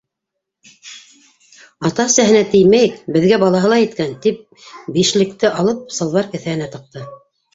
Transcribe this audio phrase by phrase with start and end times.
[1.89, 4.41] -Ата-әсәһенә теймәйек, беҙгә балаһы ла еткән,- тип
[4.95, 7.07] бишлекте алып салбар кеҫәһенә тыҡты.